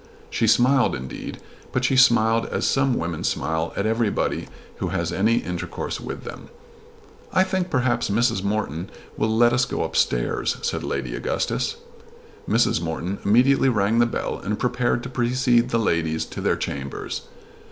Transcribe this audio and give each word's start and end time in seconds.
She 0.31 0.47
smiled 0.47 0.95
indeed, 0.95 1.39
but 1.71 1.85
she 1.85 1.95
smiled 1.95 2.47
as 2.47 2.65
some 2.65 2.95
women 2.95 3.23
smile 3.23 3.71
at 3.75 3.85
everybody 3.85 4.47
who 4.77 4.87
has 4.87 5.11
any 5.13 5.35
intercourse 5.35 5.99
with 6.01 6.23
them. 6.23 6.49
"I 7.31 7.43
think 7.43 7.69
perhaps 7.69 8.09
Mrs. 8.09 8.41
Morton 8.43 8.89
will 9.15 9.29
let 9.29 9.53
us 9.53 9.63
go 9.63 9.83
up 9.83 9.95
stairs," 9.95 10.57
said 10.63 10.83
Lady 10.83 11.15
Augustus. 11.15 11.75
Mrs. 12.49 12.81
Morton 12.81 13.19
immediately 13.23 13.69
rang 13.69 13.99
the 13.99 14.07
bell 14.07 14.39
and 14.39 14.57
prepared 14.57 15.03
to 15.03 15.09
precede 15.09 15.69
the 15.69 15.77
ladies 15.77 16.25
to 16.25 16.41
their 16.41 16.55
chambers. 16.57 17.21